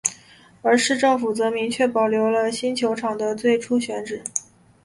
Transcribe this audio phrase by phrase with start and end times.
[0.63, 4.23] 而市政府则明确保留了新球场的最初选址。